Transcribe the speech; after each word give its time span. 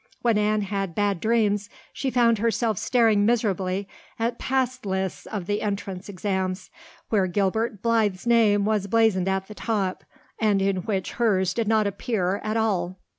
When 0.23 0.35
Anne 0.35 0.63
had 0.63 0.95
bad 0.95 1.19
dreams 1.21 1.69
she 1.93 2.09
found 2.09 2.39
herself 2.39 2.79
staring 2.79 3.23
miserably 3.23 3.87
at 4.17 4.39
pass 4.39 4.83
lists 4.83 5.27
of 5.27 5.45
the 5.45 5.61
Entrance 5.61 6.09
exams, 6.09 6.71
where 7.09 7.27
Gilbert 7.27 7.83
Blythe's 7.83 8.25
name 8.25 8.65
was 8.65 8.87
blazoned 8.87 9.27
at 9.27 9.47
the 9.47 9.53
top 9.53 10.03
and 10.39 10.59
in 10.59 10.77
which 10.77 11.11
hers 11.21 11.53
did 11.53 11.67
not 11.67 11.85
appear 11.85 12.37
at 12.43 12.57
all. 12.57 12.97